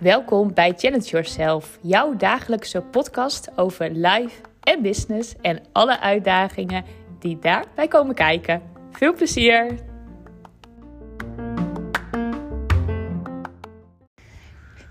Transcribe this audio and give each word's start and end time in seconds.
Welkom 0.00 0.54
bij 0.54 0.72
Challenge 0.76 1.04
Yourself, 1.04 1.78
jouw 1.82 2.16
dagelijkse 2.16 2.82
podcast 2.82 3.50
over 3.56 3.90
life 3.90 4.40
en 4.60 4.82
business 4.82 5.34
en 5.40 5.62
alle 5.72 6.00
uitdagingen 6.00 6.84
die 7.18 7.38
daarbij 7.38 7.88
komen 7.88 8.14
kijken. 8.14 8.62
Veel 8.90 9.14
plezier! 9.14 9.95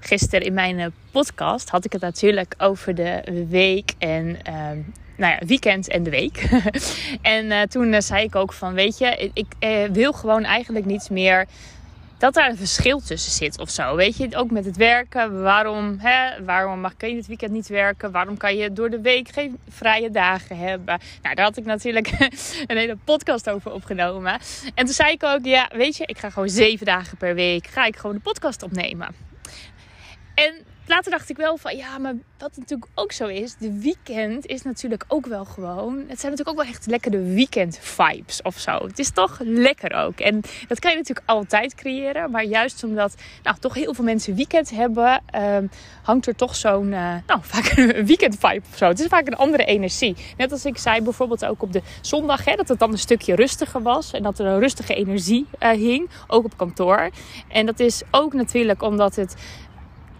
Gisteren 0.06 0.46
in 0.46 0.54
mijn 0.54 0.80
eh, 0.80 0.88
podcast 1.12 1.70
had 1.70 1.86
ik 1.86 1.92
het 1.92 2.02
natuurlijk 2.02 2.56
over 2.58 2.96
de 2.96 3.46
week 3.50 3.94
en 3.98 4.26
uh, 4.28 4.56
nou 5.18 5.34
ja, 5.34 5.39
weekend 5.46 5.88
en 5.88 6.04
de 6.04 6.10
week. 6.10 6.50
en 7.21 7.46
uh, 7.46 7.62
toen 7.62 7.94
uh, 7.94 8.00
zei 8.00 8.24
ik 8.24 8.36
ook 8.36 8.54
van, 8.54 8.74
weet 8.74 8.98
je, 8.98 9.32
ik 9.34 9.46
wil 9.92 10.12
gewoon 10.12 10.44
eigenlijk 10.44 10.86
niets 10.86 11.10
meer 11.10 11.46
dat 12.18 12.34
daar 12.34 12.50
een 12.50 12.57
verschil 12.57 13.00
tussen 13.00 13.32
zit 13.32 13.60
of 13.60 13.70
zo. 13.70 13.96
Weet 13.96 14.18
je, 14.18 14.36
ook 14.36 14.52
met 14.52 14.65
het 14.65 14.78
werken. 14.78 15.42
Waarom, 15.42 15.96
hè, 16.00 16.43
waarom 16.43 16.79
mag 16.79 16.93
je 16.98 17.15
het 17.15 17.28
weekend 17.28 17.51
niet 17.51 17.68
werken? 17.68 18.12
Waarom 18.12 18.37
kan 18.37 18.56
je 18.56 18.74
door 18.74 18.90
de 18.90 19.01
week 19.01 19.29
geen 19.29 19.57
vrije 19.70 20.12
dagen 20.12 20.57
hebben? 20.57 21.00
Nou, 21.21 21.36
daar 21.36 21.46
had 21.46 21.57
ik 21.57 21.65
natuurlijk 21.65 22.12
een 22.68 22.78
hele 22.78 22.98
podcast 23.04 23.50
over 23.50 23.71
opgenomen. 23.71 24.40
En 24.76 24.86
toen 24.86 24.93
zei 24.93 25.12
ik 25.12 25.24
ook, 25.24 25.46
ja, 25.46 25.70
weet 25.74 25.98
je, 25.98 26.06
ik 26.06 26.18
ga 26.18 26.29
gewoon 26.29 26.50
zeven 26.50 26.86
dagen 26.86 27.18
per 27.18 27.36
week, 27.36 27.68
ga 27.68 27.86
ik 27.86 27.96
gewoon 27.96 28.15
de 28.15 28.21
podcast 28.21 28.64
opnemen. 28.64 29.34
En 30.36 30.54
later 30.86 31.12
dacht 31.12 31.30
ik 31.30 31.38
wel 31.38 31.57
van 31.57 31.78
ja, 31.78 31.98
maar 31.98 32.14
wat 32.38 32.58
natuurlijk 32.58 32.92
ook 32.95 33.12
zo 33.12 33.28
is, 33.28 33.56
de 33.58 33.80
weekend 33.80 34.45
is 34.45 34.62
natuurlijk 34.62 35.06
ook 35.08 35.26
wel 35.26 35.45
gewoon. 35.45 35.98
Het 35.98 36.20
zijn 36.20 36.31
natuurlijk 36.31 36.50
ook 36.50 36.64
wel 36.64 36.73
echt 36.73 36.86
lekkere 36.86 37.22
weekend 37.22 37.80
vibes 37.81 38.42
of 38.42 38.58
zo. 38.58 38.72
Het 38.72 39.00
is 39.00 39.12
toch 39.12 39.40
lekker 39.44 39.94
ook. 39.94 40.20
En 40.20 40.42
dat 40.67 40.80
kan 40.80 40.92
je 40.92 40.98
natuurlijk 40.98 41.30
altijd 41.30 41.76
creëren, 41.76 42.31
maar 42.31 42.44
juist 42.44 42.84
omdat 42.84 43.16
nou 43.44 43.58
toch 43.59 43.73
heel 43.73 43.94
veel 43.94 44.04
mensen 44.04 44.36
weekend 44.36 44.70
hebben, 44.70 45.24
um, 45.36 45.70
hangt 46.04 46.28
er 46.28 46.36
toch 46.36 46.56
zo'n 46.56 46.92
uh, 46.92 47.14
nou 47.28 47.40
vaak 47.52 47.78
een 47.78 48.06
weekend 48.06 48.38
vibe 48.40 48.62
of 48.72 48.78
zo. 48.78 48.88
Het 48.88 49.00
is 49.00 49.08
vaak 49.08 49.28
een 49.28 49.36
andere 49.36 49.66
energie. 49.66 50.16
Net 50.38 50.52
als 50.52 50.66
ik 50.66 50.78
zei 50.78 51.02
bijvoorbeeld 51.02 51.46
ook 51.46 51.62
op 51.62 51.74
de 51.74 51.81
zondag 52.02 52.46
hè, 52.46 52.56
dat 52.56 52.68
het 52.68 52.80
dan 52.80 52.92
een 52.92 52.98
stukje 52.98 53.36
rustiger 53.36 53.81
was 53.81 54.12
en 54.12 54.24
dat 54.24 54.40
er 54.40 54.46
een 54.46 54.59
rustige 54.59 54.96
energie 54.96 55.46
uh, 55.59 55.70
hing, 55.70 56.09
ook 56.28 56.46
op 56.46 56.58
kantoor. 56.58 57.09
En 57.48 57.66
dat 57.66 57.80
is 57.80 58.02
ook 58.12 58.34
natuurlijk 58.34 58.81
omdat 58.81 59.16
het 59.16 59.36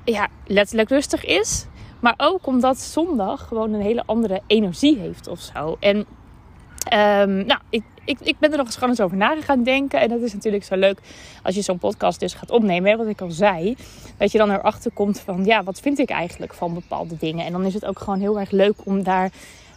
ja, 0.06 0.28
letterlijk 0.46 0.90
rustig 0.90 1.26
is. 1.26 1.66
Maar 2.00 2.14
ook 2.18 2.48
omdat 2.48 2.78
zondag 2.78 3.48
gewoon 3.48 3.74
een 3.74 3.82
hele 3.82 4.04
andere 4.06 4.42
energie 4.48 4.98
heeft 4.98 5.28
of 5.28 5.40
zo. 5.40 5.78
En 5.80 5.98
um, 5.98 7.46
nou, 7.46 7.60
ik, 7.70 7.84
ik, 8.06 8.20
ik 8.20 8.40
ben 8.40 8.52
er 8.52 8.58
nog 8.58 8.66
eens 8.66 8.76
gewoon 8.76 8.90
eens 8.90 9.02
over 9.02 9.18
na 9.18 9.42
gaan 9.42 9.64
denken. 9.64 10.00
En 10.00 10.10
dat 10.10 10.22
is 10.22 10.34
natuurlijk 10.34 10.64
zo 10.64 10.76
leuk 10.76 11.00
als 11.44 11.56
je 11.56 11.62
zo'n 11.62 11.78
podcast 11.78 12.20
dus 12.20 12.34
gaat 12.34 12.52
opnemen. 12.52 12.92
Hè, 12.92 12.98
wat 12.98 13.08
ik 13.08 13.22
al 13.22 13.32
zei. 13.32 13.76
Dat 14.18 14.32
je 14.32 14.38
dan 14.38 14.52
erachter 14.52 14.92
komt 14.92 15.20
van, 15.20 15.46
ja, 15.46 15.64
wat 15.64 15.80
vind 15.80 16.00
ik 16.00 16.10
eigenlijk 16.10 16.54
van 16.54 16.74
bepaalde 16.74 17.18
dingen. 17.18 17.46
En 17.46 17.52
dan 17.52 17.66
is 17.66 17.74
het 17.74 17.86
ook 17.86 18.00
gewoon 18.00 18.20
heel 18.20 18.40
erg 18.40 18.52
leuk 18.52 18.76
om 18.84 19.04
daar 19.04 19.32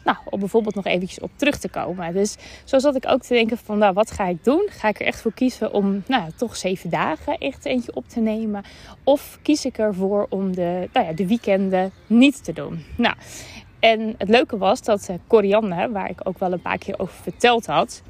nou, 0.08 0.20
om 0.30 0.38
bijvoorbeeld 0.38 0.74
nog 0.74 0.86
eventjes 0.86 1.20
op 1.20 1.30
terug 1.36 1.58
te 1.58 1.68
komen. 1.68 2.12
Dus 2.12 2.36
zo 2.64 2.78
zat 2.78 2.96
ik 2.96 3.04
ook 3.08 3.22
te 3.22 3.34
denken 3.34 3.58
van, 3.58 3.78
nou, 3.78 3.92
wat 3.92 4.10
ga 4.10 4.26
ik 4.26 4.44
doen? 4.44 4.68
Ga 4.70 4.88
ik 4.88 5.00
er 5.00 5.06
echt 5.06 5.20
voor 5.20 5.32
kiezen 5.32 5.72
om, 5.72 6.02
nou, 6.06 6.30
toch 6.36 6.56
zeven 6.56 6.90
dagen 6.90 7.38
echt 7.38 7.64
eentje 7.64 7.94
op 7.94 8.08
te 8.08 8.20
nemen? 8.20 8.64
Of 9.04 9.38
kies 9.42 9.64
ik 9.64 9.78
ervoor 9.78 10.26
om 10.28 10.54
de, 10.54 10.88
nou 10.92 11.06
ja, 11.06 11.12
de 11.12 11.26
weekenden 11.26 11.92
niet 12.06 12.44
te 12.44 12.52
doen? 12.52 12.84
Nou, 12.96 13.14
en 13.80 14.14
het 14.18 14.28
leuke 14.28 14.58
was 14.58 14.82
dat 14.82 15.08
uh, 15.10 15.16
Corianne, 15.26 15.90
waar 15.90 16.10
ik 16.10 16.20
ook 16.22 16.38
wel 16.38 16.52
een 16.52 16.60
paar 16.60 16.78
keer 16.78 16.98
over 16.98 17.14
verteld 17.22 17.66
had, 17.66 18.02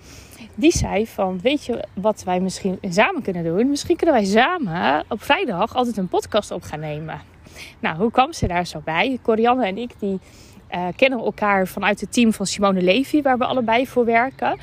die 0.55 0.73
zei 0.73 1.07
van, 1.07 1.41
weet 1.43 1.65
je 1.65 1.85
wat 1.95 2.23
wij 2.25 2.41
misschien 2.41 2.79
samen 2.89 3.23
kunnen 3.23 3.45
doen? 3.45 3.69
Misschien 3.69 3.97
kunnen 3.97 4.15
wij 4.15 4.25
samen 4.25 5.05
op 5.09 5.23
vrijdag 5.23 5.75
altijd 5.75 5.97
een 5.97 6.09
podcast 6.09 6.51
op 6.51 6.63
gaan 6.63 6.81
nemen. 6.81 7.21
Nou, 7.79 7.97
hoe 7.97 8.11
kwam 8.11 8.33
ze 8.33 8.47
daar 8.47 8.67
zo 8.67 8.81
bij? 8.85 9.19
Corianne 9.23 9.67
en 9.67 9.79
ik, 9.79 9.91
die 9.99 10.21
uh, 10.75 10.87
kennen 10.97 11.19
elkaar 11.19 11.67
vanuit 11.67 12.01
het 12.01 12.13
team 12.13 12.33
van 12.33 12.47
Simone 12.47 12.83
Levy, 12.83 13.23
waar 13.23 13.39
we 13.39 13.45
allebei 13.45 13.87
voor 13.87 14.05
werken. 14.05 14.59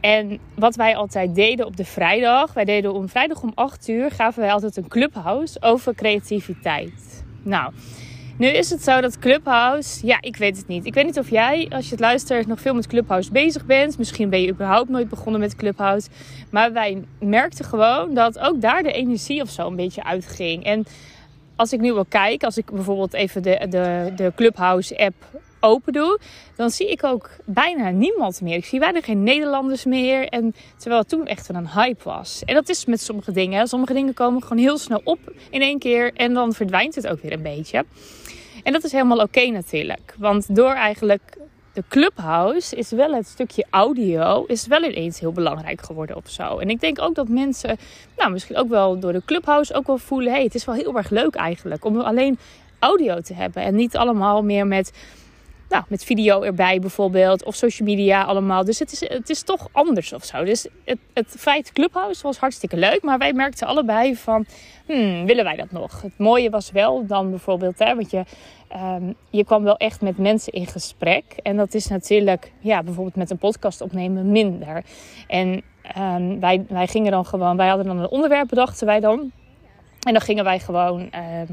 En 0.00 0.38
wat 0.54 0.76
wij 0.76 0.96
altijd 0.96 1.34
deden 1.34 1.66
op 1.66 1.76
de 1.76 1.84
vrijdag, 1.84 2.52
wij 2.52 2.64
deden 2.64 2.92
om 2.92 3.08
vrijdag 3.08 3.42
om 3.42 3.52
8 3.54 3.88
uur, 3.88 4.10
gaven 4.10 4.42
wij 4.42 4.52
altijd 4.52 4.76
een 4.76 4.88
clubhouse 4.88 5.62
over 5.62 5.94
creativiteit. 5.94 7.24
Nou, 7.42 7.72
nu 8.38 8.46
is 8.46 8.70
het 8.70 8.82
zo 8.82 9.00
dat 9.00 9.18
Clubhouse, 9.18 10.06
ja, 10.06 10.16
ik 10.20 10.36
weet 10.36 10.56
het 10.56 10.66
niet. 10.66 10.86
Ik 10.86 10.94
weet 10.94 11.04
niet 11.04 11.18
of 11.18 11.30
jij, 11.30 11.66
als 11.70 11.84
je 11.84 11.90
het 11.90 12.00
luistert, 12.00 12.46
nog 12.46 12.60
veel 12.60 12.74
met 12.74 12.86
Clubhouse 12.86 13.32
bezig 13.32 13.66
bent. 13.66 13.98
Misschien 13.98 14.30
ben 14.30 14.40
je 14.40 14.48
überhaupt 14.48 14.88
nooit 14.88 15.08
begonnen 15.08 15.40
met 15.40 15.56
Clubhouse. 15.56 16.08
Maar 16.50 16.72
wij 16.72 17.04
merkten 17.20 17.64
gewoon 17.64 18.14
dat 18.14 18.38
ook 18.38 18.60
daar 18.60 18.82
de 18.82 18.92
energie 18.92 19.42
of 19.42 19.50
zo 19.50 19.66
een 19.66 19.76
beetje 19.76 20.04
uitging. 20.04 20.64
En 20.64 20.84
als 21.56 21.72
ik 21.72 21.80
nu 21.80 21.92
wel 21.92 22.04
kijk, 22.04 22.44
als 22.44 22.56
ik 22.56 22.70
bijvoorbeeld 22.70 23.12
even 23.12 23.42
de, 23.42 23.66
de, 23.68 24.12
de 24.16 24.32
Clubhouse 24.36 24.98
app 24.98 25.14
open 25.60 25.92
doe, 25.92 26.18
dan 26.56 26.70
zie 26.70 26.90
ik 26.90 27.04
ook 27.04 27.30
bijna 27.44 27.90
niemand 27.90 28.40
meer. 28.40 28.56
Ik 28.56 28.64
zie 28.64 28.78
bijna 28.78 29.00
geen 29.00 29.22
Nederlanders 29.22 29.84
meer. 29.84 30.28
En 30.28 30.54
terwijl 30.76 31.00
het 31.00 31.08
toen 31.10 31.26
echt 31.26 31.48
een 31.48 31.68
hype 31.68 32.04
was. 32.04 32.42
En 32.44 32.54
dat 32.54 32.68
is 32.68 32.84
met 32.84 33.00
sommige 33.00 33.32
dingen. 33.32 33.68
Sommige 33.68 33.92
dingen 33.92 34.14
komen 34.14 34.42
gewoon 34.42 34.62
heel 34.62 34.78
snel 34.78 35.00
op 35.04 35.18
in 35.50 35.60
één 35.60 35.78
keer 35.78 36.12
en 36.14 36.34
dan 36.34 36.52
verdwijnt 36.52 36.94
het 36.94 37.06
ook 37.06 37.22
weer 37.22 37.32
een 37.32 37.42
beetje. 37.42 37.84
En 38.62 38.72
dat 38.72 38.84
is 38.84 38.92
helemaal 38.92 39.18
oké 39.18 39.46
natuurlijk. 39.46 40.14
Want 40.18 40.56
door 40.56 40.72
eigenlijk 40.72 41.36
de 41.74 41.84
clubhouse 41.88 42.76
is 42.76 42.90
wel 42.90 43.12
het 43.12 43.26
stukje 43.26 43.66
audio 43.70 44.44
is 44.44 44.66
wel 44.66 44.82
ineens 44.82 45.20
heel 45.20 45.32
belangrijk 45.32 45.82
geworden 45.82 46.16
of 46.16 46.30
zo. 46.30 46.58
En 46.58 46.70
ik 46.70 46.80
denk 46.80 47.00
ook 47.00 47.14
dat 47.14 47.28
mensen, 47.28 47.76
nou 48.16 48.30
misschien 48.32 48.56
ook 48.56 48.68
wel 48.68 48.98
door 48.98 49.12
de 49.12 49.22
clubhouse 49.24 49.74
ook 49.74 49.86
wel 49.86 49.98
voelen, 49.98 50.32
hey, 50.32 50.42
het 50.42 50.54
is 50.54 50.64
wel 50.64 50.74
heel 50.74 50.96
erg 50.96 51.10
leuk 51.10 51.34
eigenlijk 51.34 51.84
om 51.84 52.00
alleen 52.00 52.38
audio 52.78 53.20
te 53.20 53.34
hebben 53.34 53.62
en 53.62 53.74
niet 53.74 53.96
allemaal 53.96 54.42
meer 54.42 54.66
met 54.66 54.92
nou, 55.68 55.84
met 55.88 56.04
video 56.04 56.42
erbij 56.42 56.78
bijvoorbeeld. 56.80 57.44
Of 57.44 57.54
social 57.54 57.88
media 57.88 58.22
allemaal. 58.22 58.64
Dus 58.64 58.78
het 58.78 58.92
is, 58.92 59.08
het 59.08 59.30
is 59.30 59.42
toch 59.42 59.68
anders 59.72 60.12
of 60.12 60.24
zo. 60.24 60.44
Dus 60.44 60.66
het, 60.84 60.98
het 61.12 61.34
feit 61.38 61.72
Clubhouse 61.72 62.22
was 62.22 62.38
hartstikke 62.38 62.76
leuk. 62.76 63.02
Maar 63.02 63.18
wij 63.18 63.32
merkten 63.32 63.66
allebei 63.66 64.16
van, 64.16 64.46
hmm, 64.86 65.26
willen 65.26 65.44
wij 65.44 65.56
dat 65.56 65.70
nog? 65.70 66.02
Het 66.02 66.18
mooie 66.18 66.50
was 66.50 66.70
wel 66.70 67.06
dan 67.06 67.30
bijvoorbeeld, 67.30 67.78
hè, 67.78 67.94
want 67.94 68.10
je, 68.10 68.24
um, 68.76 69.14
je 69.30 69.44
kwam 69.44 69.62
wel 69.62 69.76
echt 69.76 70.00
met 70.00 70.18
mensen 70.18 70.52
in 70.52 70.66
gesprek. 70.66 71.24
En 71.42 71.56
dat 71.56 71.74
is 71.74 71.86
natuurlijk, 71.88 72.52
ja, 72.60 72.82
bijvoorbeeld 72.82 73.16
met 73.16 73.30
een 73.30 73.38
podcast 73.38 73.80
opnemen 73.80 74.30
minder. 74.30 74.84
En 75.26 75.62
um, 75.98 76.40
wij, 76.40 76.64
wij 76.68 76.86
gingen 76.86 77.10
dan 77.10 77.26
gewoon, 77.26 77.56
wij 77.56 77.68
hadden 77.68 77.86
dan 77.86 77.98
een 77.98 78.08
onderwerp 78.08 78.48
bedachten 78.48 78.86
wij 78.86 79.00
dan. 79.00 79.32
En 80.04 80.12
dan 80.12 80.22
gingen 80.22 80.44
wij 80.44 80.58
gewoon 80.58 81.00
uh, 81.00 81.10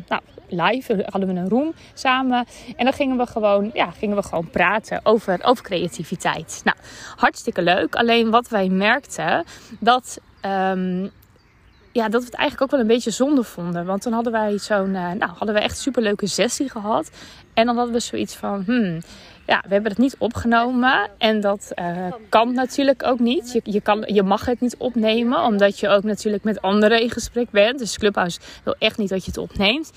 nou, 0.08 0.22
live, 0.48 1.06
hadden 1.10 1.34
we 1.34 1.40
een 1.40 1.50
room 1.50 1.74
samen. 1.94 2.46
En 2.76 2.84
dan 2.84 2.94
gingen 2.94 3.18
we 3.18 3.26
gewoon, 3.26 3.70
ja, 3.74 3.92
gingen 3.92 4.16
we 4.16 4.24
gewoon 4.24 4.50
praten 4.50 5.00
over, 5.04 5.40
over 5.44 5.64
creativiteit. 5.64 6.62
Nou, 6.64 6.78
hartstikke 7.16 7.62
leuk. 7.62 7.96
Alleen 7.96 8.30
wat 8.30 8.48
wij 8.48 8.70
merkten, 8.70 9.46
dat, 9.80 10.20
um, 10.46 11.12
ja, 11.92 12.10
dat 12.10 12.22
we 12.22 12.26
het 12.26 12.36
eigenlijk 12.36 12.62
ook 12.62 12.72
wel 12.72 12.80
een 12.80 12.96
beetje 12.96 13.12
zonde 13.12 13.44
vonden. 13.44 13.86
Want 13.86 14.02
toen 14.02 14.14
hadden 14.14 14.32
wij 14.32 14.58
zo'n, 14.58 14.90
uh, 14.90 15.12
nou, 15.12 15.32
hadden 15.38 15.54
we 15.54 15.62
echt 15.62 15.78
superleuke 15.78 16.28
sessie 16.28 16.70
gehad. 16.70 17.12
En 17.54 17.66
dan 17.66 17.76
hadden 17.76 17.94
we 17.94 18.00
zoiets 18.00 18.36
van, 18.36 18.64
hmm, 18.66 19.02
ja, 19.46 19.64
we 19.68 19.74
hebben 19.74 19.92
het 19.92 20.00
niet 20.00 20.16
opgenomen. 20.18 21.10
En 21.18 21.42
dat 21.42 21.72
uh, 21.76 22.08
kan 22.30 22.54
natuurlijk 22.54 23.04
ook 23.04 23.20
niet. 23.20 23.52
Je, 23.52 23.62
je, 23.64 23.82
kan, 23.82 24.04
je 24.06 24.24
mag 24.24 24.46
het 24.46 24.60
niet 24.60 24.76
opnemen, 24.78 25.44
omdat 25.44 25.80
je 25.80 25.90
ook 25.90 26.04
natuurlijk 26.04 26.44
met 26.44 26.62
anderen 26.62 27.02
in 27.02 27.10
gesprek 27.10 27.50
bent. 27.50 27.80
Dus 27.80 27.98
Clubhouse 27.98 28.40
wil 28.64 28.76
echt 28.80 28.98
niet 28.98 29.10
dat 29.10 29.26
je 29.26 29.32
het 29.32 29.40
opneemt. 29.40 29.92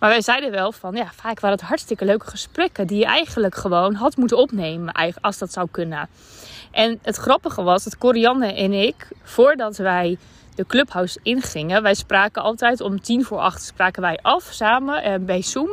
Maar 0.00 0.10
wij 0.10 0.22
zeiden 0.22 0.50
wel 0.50 0.72
van, 0.72 0.94
ja, 0.94 1.10
vaak 1.14 1.40
waren 1.40 1.56
het 1.56 1.66
hartstikke 1.66 2.04
leuke 2.04 2.26
gesprekken 2.26 2.86
die 2.86 2.98
je 2.98 3.04
eigenlijk 3.04 3.54
gewoon 3.54 3.94
had 3.94 4.16
moeten 4.16 4.36
opnemen, 4.36 4.92
als 5.20 5.38
dat 5.38 5.52
zou 5.52 5.68
kunnen. 5.70 6.08
En 6.70 6.98
het 7.02 7.16
grappige 7.16 7.62
was 7.62 7.84
dat 7.84 7.98
Corianne 7.98 8.54
en 8.54 8.72
ik, 8.72 9.08
voordat 9.22 9.76
wij 9.76 10.18
de 10.60 10.66
clubhouse 10.66 11.18
ingingen, 11.22 11.82
wij 11.82 11.94
spraken 11.94 12.42
altijd 12.42 12.80
om 12.80 13.00
tien 13.00 13.24
voor 13.24 13.38
acht 13.38 13.62
spraken 13.62 14.02
wij 14.02 14.18
af 14.22 14.48
samen 14.50 15.08
uh, 15.08 15.14
bij 15.26 15.42
Zoom. 15.42 15.68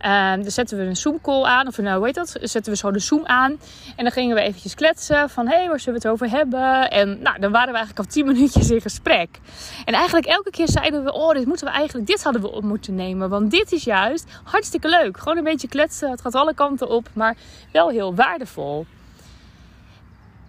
Uh, 0.00 0.32
dan 0.32 0.50
zetten 0.50 0.78
we 0.78 0.84
een 0.84 0.96
Zoom-call 0.96 1.44
aan, 1.44 1.66
of 1.66 1.78
nou, 1.78 1.96
hoe 1.96 2.06
heet 2.06 2.14
dat? 2.14 2.36
Zetten 2.40 2.72
we 2.72 2.78
zo 2.78 2.90
de 2.90 2.98
Zoom 2.98 3.26
aan. 3.26 3.50
En 3.96 4.04
dan 4.04 4.10
gingen 4.10 4.34
we 4.34 4.40
eventjes 4.40 4.74
kletsen 4.74 5.30
van, 5.30 5.48
hé, 5.48 5.56
hey, 5.56 5.68
waar 5.68 5.80
zullen 5.80 6.00
we 6.00 6.08
het 6.08 6.14
over 6.14 6.36
hebben? 6.36 6.90
En 6.90 7.22
nou, 7.22 7.40
dan 7.40 7.52
waren 7.52 7.72
we 7.72 7.78
eigenlijk 7.78 7.98
al 7.98 8.12
tien 8.12 8.26
minuutjes 8.32 8.70
in 8.70 8.80
gesprek. 8.80 9.28
En 9.84 9.94
eigenlijk 9.94 10.26
elke 10.26 10.50
keer 10.50 10.68
zeiden 10.68 11.04
we, 11.04 11.12
oh, 11.12 11.30
dit 11.30 11.46
moeten 11.46 11.66
we 11.66 11.72
eigenlijk, 11.72 12.06
dit 12.06 12.22
hadden 12.22 12.42
we 12.42 12.50
op 12.50 12.62
moeten 12.62 12.94
nemen. 12.94 13.28
Want 13.28 13.50
dit 13.50 13.72
is 13.72 13.84
juist 13.84 14.24
hartstikke 14.44 14.88
leuk. 14.88 15.18
Gewoon 15.18 15.38
een 15.38 15.44
beetje 15.44 15.68
kletsen, 15.68 16.10
het 16.10 16.20
gaat 16.20 16.34
alle 16.34 16.54
kanten 16.54 16.88
op, 16.88 17.08
maar 17.12 17.36
wel 17.72 17.88
heel 17.88 18.14
waardevol. 18.14 18.86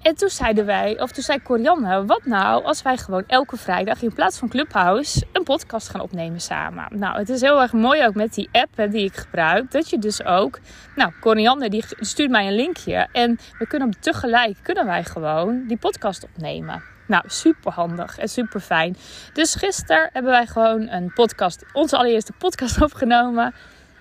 En 0.03 0.15
toen 0.15 0.29
zeiden 0.29 0.65
wij, 0.65 1.01
of 1.01 1.11
toen 1.11 1.23
zei 1.23 1.41
Corianne, 1.41 2.05
wat 2.05 2.25
nou 2.25 2.63
als 2.63 2.81
wij 2.81 2.97
gewoon 2.97 3.23
elke 3.27 3.57
vrijdag 3.57 4.01
in 4.01 4.13
plaats 4.13 4.37
van 4.37 4.49
Clubhouse 4.49 5.25
een 5.31 5.43
podcast 5.43 5.89
gaan 5.89 6.01
opnemen 6.01 6.41
samen. 6.41 6.87
Nou, 6.91 7.17
het 7.17 7.29
is 7.29 7.41
heel 7.41 7.61
erg 7.61 7.73
mooi 7.73 8.05
ook 8.05 8.13
met 8.13 8.33
die 8.33 8.49
app 8.51 8.69
hè, 8.75 8.87
die 8.87 9.05
ik 9.05 9.15
gebruik, 9.15 9.71
dat 9.71 9.89
je 9.89 9.99
dus 9.99 10.23
ook, 10.23 10.59
nou, 10.95 11.11
Corianne 11.19 11.69
die 11.69 11.83
stuurt 11.99 12.29
mij 12.29 12.47
een 12.47 12.55
linkje 12.55 13.07
en 13.11 13.39
we 13.59 13.67
kunnen 13.67 13.93
tegelijk, 13.99 14.57
kunnen 14.61 14.85
wij 14.85 15.03
gewoon 15.03 15.67
die 15.67 15.77
podcast 15.77 16.23
opnemen. 16.23 16.83
Nou, 17.07 17.23
super 17.27 17.71
handig 17.71 18.17
en 18.17 18.29
super 18.29 18.59
fijn. 18.59 18.95
Dus 19.33 19.55
gisteren 19.55 20.09
hebben 20.13 20.31
wij 20.31 20.45
gewoon 20.45 20.89
een 20.89 21.13
podcast, 21.13 21.65
onze 21.73 21.97
allereerste 21.97 22.33
podcast 22.37 22.81
opgenomen. 22.87 23.53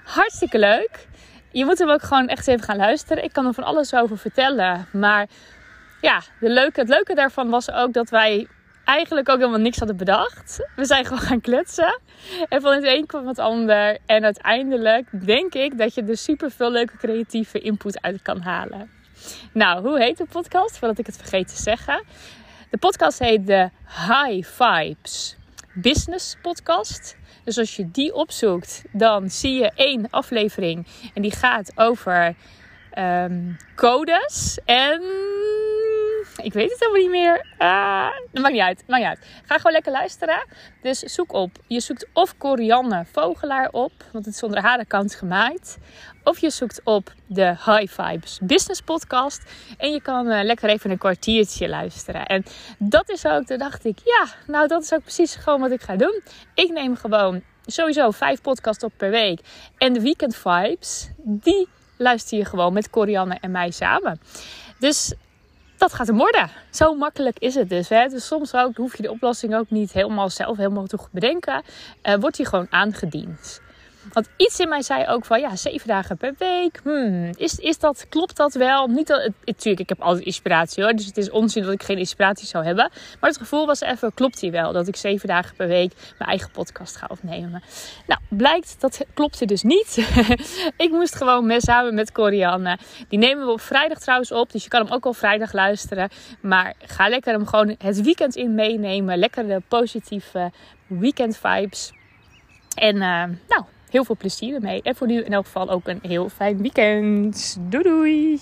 Hartstikke 0.05 0.59
leuk. 0.59 1.07
Je 1.51 1.65
moet 1.65 1.79
hem 1.79 1.91
ook 1.91 2.03
gewoon 2.03 2.29
echt 2.29 2.49
even 2.49 2.63
gaan 2.65 2.77
luisteren. 2.77 3.25
Ik 3.25 3.33
kan 3.33 3.47
er 3.47 3.55
van 3.55 3.65
alles 3.65 3.95
over 3.95 4.19
vertellen. 4.19 4.87
Maar 4.93 5.29
ja, 6.03 6.23
de 6.41 6.51
leuke, 6.51 6.81
het 6.81 6.89
leuke 6.89 7.15
daarvan 7.15 7.51
was 7.51 7.71
ook 7.71 7.93
dat 7.93 8.11
wij 8.11 8.49
eigenlijk 8.85 9.29
ook 9.29 9.39
helemaal 9.39 9.59
niks 9.59 9.79
hadden 9.79 9.97
bedacht. 9.97 10.69
We 10.77 10.85
zijn 10.85 11.05
gewoon 11.07 11.23
gaan 11.23 11.41
klutsen. 11.41 12.01
En 12.49 12.61
van 12.61 12.73
het 12.73 12.85
een 12.85 13.07
kwam 13.07 13.27
het 13.27 13.39
ander. 13.39 13.99
En 14.07 14.25
uiteindelijk 14.25 15.27
denk 15.27 15.55
ik 15.55 15.79
dat 15.79 15.95
je 15.95 16.03
er 16.03 16.17
super 16.17 16.51
veel 16.51 16.71
leuke 16.71 16.97
creatieve 16.97 17.59
input 17.59 18.03
uit 18.03 18.23
kan 18.23 18.41
halen. 18.41 18.91
Nou, 19.53 19.89
hoe 19.89 19.99
heet 19.99 20.19
de 20.19 20.25
podcast? 20.25 20.79
Voordat 20.79 20.99
ik 20.99 21.07
het 21.07 21.17
vergeet 21.17 21.49
te 21.49 21.63
zeggen. 21.63 22.03
De 22.71 22.79
podcast 22.79 23.19
heet 23.19 23.47
de 23.47 23.71
High 23.87 24.49
Vibes 24.49 25.37
Business 25.75 26.37
Podcast. 26.43 27.17
Dus 27.45 27.59
als 27.59 27.77
je 27.77 27.91
die 27.91 28.15
opzoekt, 28.15 28.83
dan 28.93 29.31
zie 29.31 29.55
je 29.55 29.71
één 29.75 30.07
aflevering. 30.11 30.87
En 31.15 31.23
die 31.23 31.37
gaat 31.37 31.73
over 31.75 32.35
um, 32.99 33.57
codes 33.75 34.59
en 34.65 35.03
ik 36.49 36.53
weet 36.53 36.71
het 36.71 36.81
helemaal 36.81 37.01
niet 37.01 37.11
meer. 37.11 37.47
Uh, 37.59 38.09
dat 38.33 38.43
maakt 38.43 38.55
niet 38.55 38.63
uit. 38.63 38.85
Maakt 38.87 39.03
niet 39.03 39.11
uit. 39.11 39.27
Ga 39.47 39.57
gewoon 39.57 39.73
lekker 39.73 39.93
luisteren. 39.93 40.47
Dus 40.83 40.99
zoek 40.99 41.33
op. 41.33 41.51
Je 41.67 41.81
zoekt 41.81 42.07
of 42.13 42.37
Corianne 42.39 43.05
Vogelaar 43.13 43.69
op. 43.71 43.93
Want 44.13 44.25
het 44.25 44.35
is 44.35 44.43
onder 44.43 44.61
haar 44.61 44.79
account 44.79 45.15
gemaakt. 45.15 45.79
Of 46.25 46.39
je 46.39 46.51
zoekt 46.51 46.81
op 46.85 47.13
de 47.27 47.47
High 47.47 48.03
Vibes 48.03 48.39
Business 48.43 48.81
Podcast. 48.81 49.43
En 49.79 49.93
je 49.93 50.03
kan 50.03 50.27
uh, 50.27 50.43
lekker 50.43 50.69
even 50.69 50.91
een 50.91 50.99
kwartiertje 50.99 51.69
luisteren. 51.69 52.27
En 52.27 52.45
dat 52.79 53.11
is 53.11 53.27
ook, 53.27 53.45
toen 53.45 53.59
dacht 53.59 53.85
ik, 53.85 53.99
ja, 54.05 54.27
nou 54.47 54.69
dat 54.69 54.83
is 54.83 54.93
ook 54.93 55.03
precies 55.03 55.35
gewoon 55.35 55.61
wat 55.61 55.71
ik 55.71 55.83
ga 55.83 55.97
doen. 55.97 56.23
Ik 56.55 56.73
neem 56.73 56.97
gewoon 56.97 57.43
sowieso 57.67 58.11
vijf 58.11 58.41
podcasts 58.41 58.85
op 58.85 58.93
per 58.97 59.11
week. 59.11 59.41
En 59.79 59.93
de 59.93 60.01
weekend 60.01 60.37
vibes, 60.37 61.11
die 61.17 61.69
luister 61.97 62.39
je 62.39 62.45
gewoon 62.45 62.73
met 62.73 62.91
Corianne 62.91 63.39
en 63.41 63.51
mij 63.51 63.71
samen. 63.71 64.21
Dus 64.79 65.15
dat 65.83 65.93
gaat 65.93 66.07
hem 66.07 66.17
worden. 66.17 66.51
Zo 66.71 66.95
makkelijk 66.95 67.39
is 67.39 67.55
het 67.55 67.69
dus. 67.69 67.89
Dus 67.89 68.27
soms 68.27 68.55
ook, 68.55 68.77
hoef 68.77 68.97
je 68.97 69.03
de 69.03 69.11
oplossing 69.11 69.55
ook 69.55 69.71
niet 69.71 69.93
helemaal 69.93 70.31
zelf 70.31 70.57
helemaal 70.57 70.87
te 70.87 70.99
bedenken. 71.11 71.63
Uh, 72.03 72.15
wordt 72.15 72.37
die 72.37 72.47
gewoon 72.47 72.67
aangediend. 72.71 73.61
Want 74.13 74.29
iets 74.37 74.61
in 74.61 74.69
mij 74.69 74.83
zei 74.83 75.07
ook 75.07 75.25
van 75.25 75.41
ja, 75.41 75.57
zeven 75.57 75.89
dagen 75.89 76.17
per 76.17 76.35
week. 76.39 76.81
Hmm, 76.83 77.31
is, 77.37 77.59
is 77.59 77.79
dat, 77.79 78.07
klopt 78.09 78.37
dat 78.37 78.55
wel? 78.55 78.87
Niet 78.87 79.07
dat, 79.07 79.31
natuurlijk, 79.45 79.81
ik 79.81 79.89
heb 79.89 80.01
altijd 80.01 80.25
inspiratie 80.25 80.83
hoor. 80.83 80.93
Dus 80.93 81.07
het 81.07 81.17
is 81.17 81.31
onzin 81.31 81.63
dat 81.63 81.73
ik 81.73 81.83
geen 81.83 81.99
inspiratie 81.99 82.47
zou 82.47 82.65
hebben. 82.65 82.91
Maar 83.21 83.31
het 83.31 83.39
gevoel 83.39 83.67
was 83.67 83.81
even, 83.81 84.15
klopt 84.15 84.41
die 84.41 84.51
wel? 84.51 84.73
Dat 84.73 84.89
ik 84.89 84.97
zeven 84.97 85.29
dagen 85.29 85.57
per 85.57 85.69
week 85.69 85.93
mijn 86.19 86.31
eigen 86.31 86.51
podcast 86.51 86.97
ga 86.97 87.07
opnemen. 87.11 87.63
Nou, 88.07 88.21
blijkt 88.29 88.77
dat 88.79 89.01
klopte 89.15 89.45
dus 89.45 89.63
niet. 89.63 89.97
ik 90.77 90.91
moest 90.91 91.15
gewoon 91.15 91.47
met, 91.47 91.63
samen 91.63 91.95
met 91.95 92.13
Corianne. 92.13 92.79
Die 93.09 93.19
nemen 93.19 93.47
we 93.47 93.53
op 93.53 93.61
vrijdag 93.61 93.99
trouwens 93.99 94.33
op. 94.33 94.53
Dus 94.53 94.63
je 94.63 94.69
kan 94.69 94.85
hem 94.85 94.93
ook 94.93 95.05
al 95.05 95.13
vrijdag 95.13 95.53
luisteren. 95.53 96.09
Maar 96.41 96.75
ga 96.79 97.09
lekker 97.09 97.33
hem 97.33 97.47
gewoon 97.47 97.75
het 97.79 98.03
weekend 98.03 98.37
in 98.37 98.55
meenemen. 98.55 99.19
Lekker 99.19 99.47
de 99.47 99.63
positieve 99.69 100.51
weekend 100.87 101.37
vibes. 101.37 101.93
En 102.75 102.95
uh, 102.95 103.25
nou, 103.49 103.65
heel 103.93 104.05
veel 104.05 104.17
plezier 104.17 104.55
ermee. 104.55 104.83
En 104.83 104.97
voor 104.97 105.07
nu 105.07 105.23
in 105.23 105.33
elk 105.33 105.45
geval 105.45 105.71
ook 105.71 105.89
een 105.89 105.99
heel 106.03 106.29
fijn 106.29 106.59
weekend. 106.59 107.57
Doei 107.69 107.83
doei! 107.83 108.41